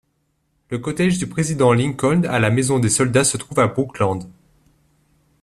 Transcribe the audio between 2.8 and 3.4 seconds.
Soldats se